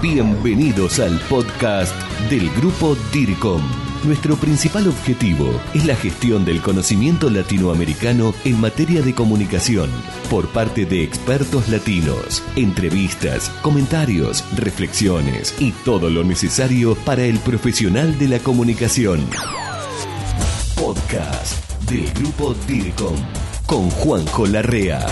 [0.00, 1.92] Bienvenidos al podcast
[2.30, 3.60] del grupo DIRCOM.
[4.04, 9.90] Nuestro principal objetivo es la gestión del conocimiento latinoamericano en materia de comunicación
[10.30, 18.16] por parte de expertos latinos, entrevistas, comentarios, reflexiones y todo lo necesario para el profesional
[18.20, 19.28] de la comunicación.
[20.76, 23.16] Podcast del grupo DIRCOM
[23.66, 25.04] con Juanjo Larrea.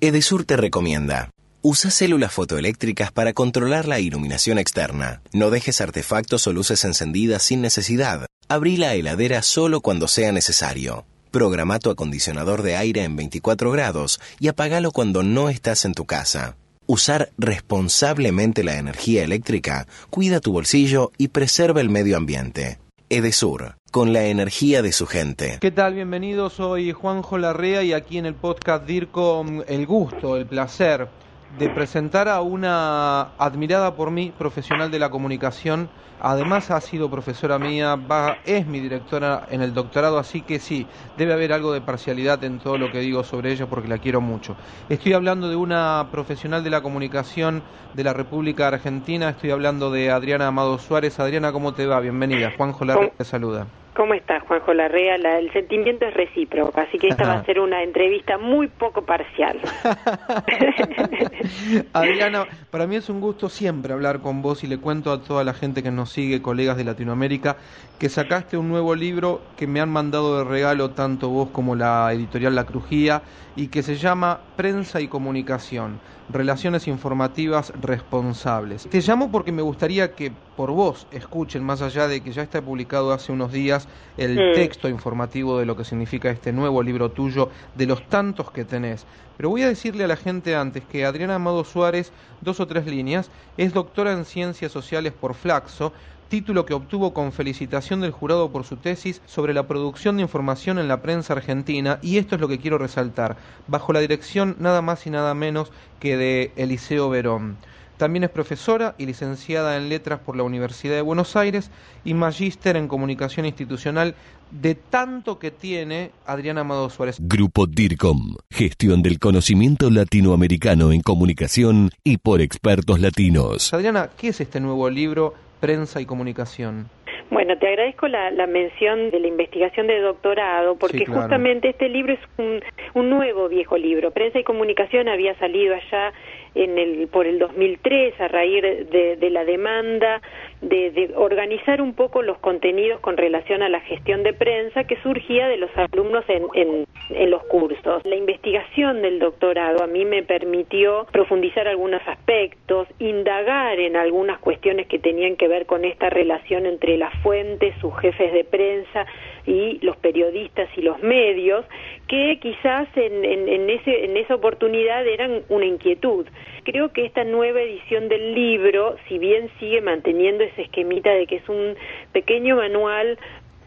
[0.00, 1.28] Edesur te recomienda.
[1.64, 5.22] Usa células fotoeléctricas para controlar la iluminación externa.
[5.32, 8.26] No dejes artefactos o luces encendidas sin necesidad.
[8.48, 11.04] Abrí la heladera solo cuando sea necesario.
[11.30, 16.04] Programa tu acondicionador de aire en 24 grados y apagalo cuando no estás en tu
[16.04, 16.56] casa.
[16.86, 22.80] Usar responsablemente la energía eléctrica cuida tu bolsillo y preserva el medio ambiente.
[23.08, 25.58] Edesur, con la energía de su gente.
[25.60, 25.94] ¿Qué tal?
[25.94, 31.22] Bienvenidos, soy Juanjo Larrea y aquí en el podcast DIRCO el gusto, el placer
[31.58, 35.88] de presentar a una admirada por mí profesional de la comunicación.
[36.20, 37.98] Además ha sido profesora mía,
[38.44, 42.58] es mi directora en el doctorado, así que sí, debe haber algo de parcialidad en
[42.58, 44.56] todo lo que digo sobre ella porque la quiero mucho.
[44.88, 47.62] Estoy hablando de una profesional de la comunicación
[47.92, 51.18] de la República Argentina, estoy hablando de Adriana Amado Suárez.
[51.18, 52.00] Adriana, ¿cómo te va?
[52.00, 52.52] Bienvenida.
[52.56, 53.66] Juan Jolar te saluda.
[53.94, 55.16] ¿Cómo estás, Juanjo Larrea?
[55.16, 59.60] el sentimiento es recíproco, así que esta va a ser una entrevista muy poco parcial.
[61.92, 65.44] Adriana, para mí es un gusto siempre hablar con vos y le cuento a toda
[65.44, 67.58] la gente que nos sigue, colegas de Latinoamérica,
[67.98, 72.10] que sacaste un nuevo libro que me han mandado de regalo tanto vos como la
[72.14, 73.22] editorial La Crujía
[73.56, 78.88] y que se llama Prensa y Comunicación Relaciones Informativas Responsables.
[78.88, 82.62] Te llamo porque me gustaría que por vos escuchen, más allá de que ya está
[82.62, 83.81] publicado hace unos días,
[84.16, 88.64] el texto informativo de lo que significa este nuevo libro tuyo, de los tantos que
[88.64, 89.06] tenés.
[89.36, 92.86] Pero voy a decirle a la gente antes que Adriana Amado Suárez, dos o tres
[92.86, 95.92] líneas, es doctora en Ciencias Sociales por Flaxo,
[96.28, 100.78] título que obtuvo con felicitación del jurado por su tesis sobre la producción de información
[100.78, 103.36] en la prensa argentina, y esto es lo que quiero resaltar,
[103.66, 107.58] bajo la dirección nada más y nada menos que de Eliseo Verón.
[108.02, 111.70] También es profesora y licenciada en letras por la Universidad de Buenos Aires
[112.04, 114.16] y magíster en comunicación institucional
[114.50, 117.18] de tanto que tiene Adriana Amado Suárez.
[117.20, 123.72] Grupo DIRCOM, gestión del conocimiento latinoamericano en comunicación y por expertos latinos.
[123.72, 126.90] Adriana, ¿qué es este nuevo libro prensa y comunicación.
[127.30, 132.20] Bueno, te agradezco la, mención de la investigación de doctorado, porque justamente este libro es
[132.36, 132.60] un,
[132.94, 134.10] un, nuevo viejo libro.
[134.10, 136.12] Prensa y comunicación había salido allá
[136.54, 140.20] en el, por el 2003 a raíz de, de la demanda
[140.62, 145.48] de, organizar un poco los contenidos con relación a la gestión de prensa que surgía
[145.48, 148.02] de los alumnos en, en, en, los cursos.
[148.04, 154.86] La investigación del doctorado a mí me permitió profundizar algunos aspectos, indagar en algunas cuestiones
[154.86, 159.06] que tenían que ver con esta relación entre las fuentes, sus jefes de prensa
[159.44, 161.64] y los periodistas y los medios,
[162.06, 166.26] que quizás en, en, ese, en esa oportunidad eran una inquietud.
[166.64, 171.36] Creo que esta nueva edición del libro, si bien sigue manteniendo ese esquemita de que
[171.36, 171.76] es un
[172.12, 173.18] pequeño manual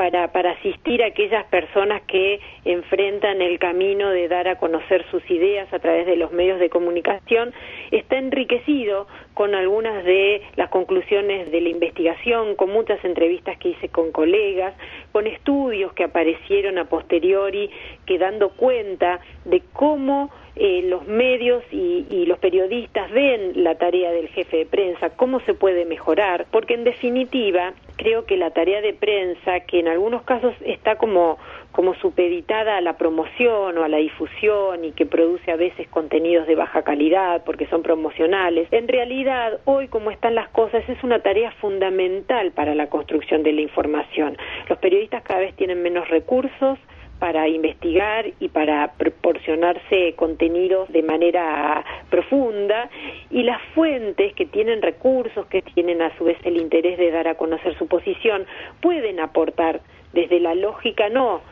[0.00, 5.22] para, para asistir a aquellas personas que enfrentan el camino de dar a conocer sus
[5.30, 7.52] ideas a través de los medios de comunicación,
[7.90, 13.90] está enriquecido con algunas de las conclusiones de la investigación, con muchas entrevistas que hice
[13.90, 14.74] con colegas,
[15.12, 17.68] con estudios que aparecieron a posteriori
[18.06, 24.12] que dando cuenta de cómo eh, los medios y, y, los periodistas ven la tarea
[24.12, 28.80] del jefe de prensa, cómo se puede mejorar, porque en definitiva creo que la tarea
[28.80, 31.36] de prensa, que en algunos casos está como,
[31.70, 36.46] como supeditada a la promoción o a la difusión y que produce a veces contenidos
[36.46, 41.18] de baja calidad porque son promocionales, en realidad hoy como están las cosas es una
[41.20, 44.38] tarea fundamental para la construcción de la información.
[44.70, 46.78] Los periodistas cada vez tienen menos recursos,
[47.20, 52.90] para investigar y para proporcionarse contenidos de manera profunda
[53.30, 57.28] y las fuentes que tienen recursos, que tienen a su vez el interés de dar
[57.28, 58.46] a conocer su posición,
[58.80, 59.80] pueden aportar
[60.12, 61.42] desde la lógica no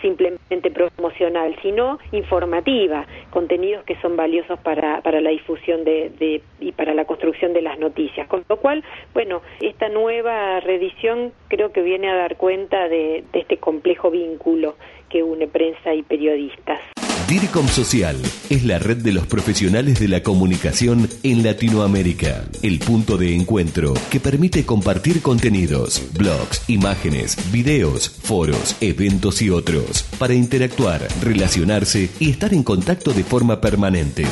[0.00, 6.94] simplemente promocional, sino informativa, contenidos que son valiosos para, para la difusión de, y para
[6.94, 8.26] la construcción de las noticias.
[8.28, 13.58] Con lo cual, bueno, esta nueva reedición creo que viene a dar cuenta de este
[13.58, 14.76] complejo vínculo
[15.08, 16.93] que une prensa y periodistas.
[17.28, 18.16] DIRCOM Social
[18.50, 23.94] es la red de los profesionales de la comunicación en Latinoamérica, el punto de encuentro
[24.10, 32.28] que permite compartir contenidos, blogs, imágenes, videos, foros, eventos y otros, para interactuar, relacionarse y
[32.30, 34.26] estar en contacto de forma permanente.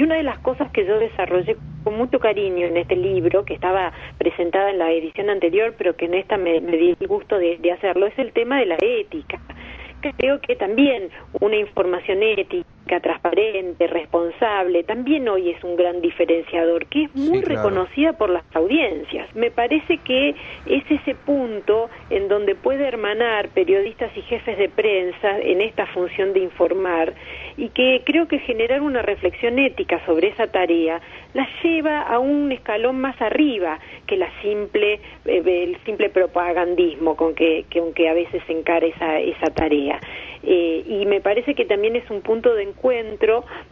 [0.00, 3.52] Y una de las cosas que yo desarrollé con mucho cariño en este libro, que
[3.52, 7.70] estaba presentada en la edición anterior, pero que en esta me, di el gusto de,
[7.70, 9.38] hacerlo, es el tema de la ética.
[10.16, 12.66] Creo que también una información ética,
[12.98, 19.32] transparente, responsable, también hoy es un gran diferenciador, que es muy reconocida por las audiencias.
[19.36, 20.34] Me parece que
[20.66, 26.32] es ese punto en donde puede hermanar periodistas y jefes de prensa en esta función
[26.32, 27.14] de informar
[27.56, 31.00] y que creo que generar una reflexión ética sobre esa tarea
[31.34, 37.34] la lleva a un escalón más arriba que la simple eh, el simple propagandismo con
[37.34, 40.00] que, que aunque a veces se encara esa, esa tarea
[40.42, 42.79] eh, y me parece que también es un punto de encuentro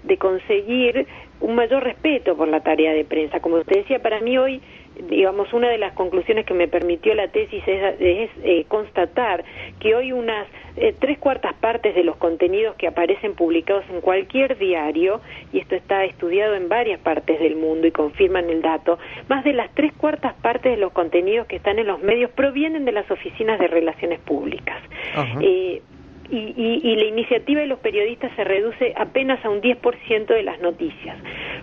[0.02, 1.06] de conseguir
[1.40, 3.40] un mayor respeto por la tarea de prensa.
[3.40, 4.60] Como usted decía para mí hoy
[5.08, 9.44] digamos, una de las conclusiones que me permitió la tesis es, eh, constatar
[9.80, 10.46] que hoy unas
[10.76, 15.20] eh, tres cuartas partes de los contenidos que aparecen publicados en cualquier diario,
[15.52, 19.52] y esto está estudiado en varias partes del mundo y confirman el dato, más de
[19.52, 23.10] las tres cuartas partes de los contenidos que están en los medios provienen de las
[23.10, 24.76] oficinas de relaciones públicas
[26.30, 30.60] y, y, la iniciativa de los periodistas se reduce apenas a un 10% de las
[30.60, 31.16] noticias.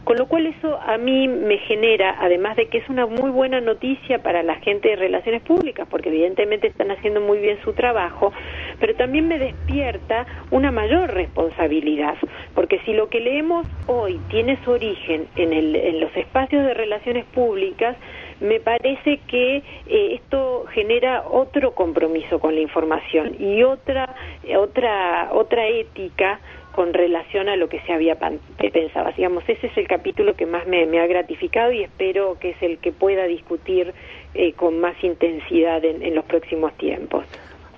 [0.03, 3.61] Con lo cual eso a mí me genera, además de que es una muy buena
[3.61, 8.33] noticia para la gente de relaciones públicas, porque evidentemente están haciendo muy bien su trabajo,
[8.79, 12.15] pero también me despierta una mayor responsabilidad,
[12.53, 16.73] porque si lo que leemos hoy tiene su origen en, el, en los espacios de
[16.73, 17.95] relaciones públicas,
[18.39, 24.15] me parece que eh, esto genera otro compromiso con la información y otra
[24.57, 26.39] otra otra ética
[26.75, 29.09] con relación a lo que se había pensado.
[29.15, 32.79] Digamos, ese es el capítulo que más me, ha gratificado y espero que es el
[32.79, 33.93] que pueda discutir
[34.33, 37.23] eh, con más intensidad en, en los próximos tiempos.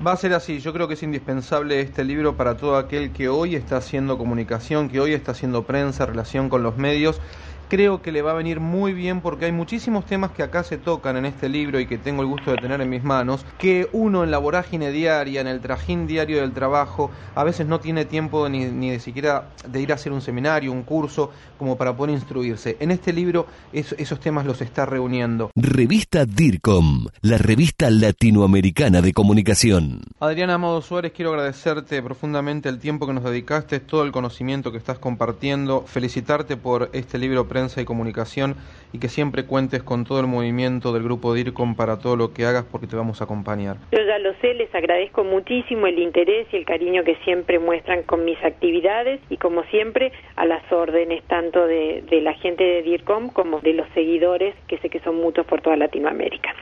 [0.05, 3.29] Va a ser así, yo creo que es indispensable este libro para todo aquel que
[3.29, 7.21] hoy está haciendo comunicación, que hoy está haciendo prensa, relación con los medios
[7.67, 10.77] creo que le va a venir muy bien porque hay muchísimos temas que acá se
[10.77, 13.89] tocan en este libro y que tengo el gusto de tener en mis manos, que
[13.91, 18.05] uno en la vorágine diaria, en el trajín diario del trabajo, a veces no tiene
[18.05, 21.95] tiempo ni, ni de siquiera de ir a hacer un seminario, un curso, como para
[21.95, 22.77] poder instruirse.
[22.79, 25.51] En este libro esos temas los está reuniendo.
[25.55, 30.01] Revista DIRCOM, la revista latinoamericana de comunicación.
[30.19, 34.77] Adriana Amado Suárez, quiero agradecerte profundamente el tiempo que nos dedicaste, todo el conocimiento que
[34.77, 38.55] estás compartiendo, felicitarte por este libro prensa y comunicación
[38.93, 42.45] y que siempre cuentes con todo el movimiento del grupo DIRCOM para todo lo que
[42.45, 43.77] hagas porque te vamos a acompañar.
[43.91, 48.03] Yo ya lo sé, les agradezco muchísimo el interés y el cariño que siempre muestran
[48.03, 52.83] con mis actividades y como siempre a las órdenes tanto de, de la gente de
[52.83, 56.53] DIRCOM como de los seguidores que sé que son muchos por toda Latinoamérica.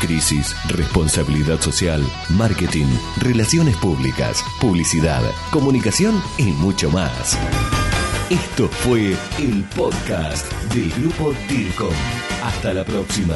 [0.00, 2.00] Crisis, responsabilidad social,
[2.38, 2.86] marketing,
[3.20, 7.36] relaciones públicas, publicidad, comunicación y mucho más.
[8.30, 11.94] Esto fue el podcast del grupo DIRCOM.
[12.44, 13.34] Hasta la próxima.